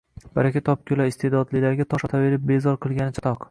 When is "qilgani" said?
2.87-3.19